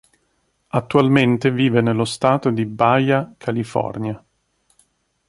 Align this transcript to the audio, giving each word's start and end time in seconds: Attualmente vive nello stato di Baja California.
Attualmente 0.69 1.51
vive 1.51 1.79
nello 1.79 2.05
stato 2.05 2.49
di 2.49 2.65
Baja 2.65 3.35
California. 3.37 4.19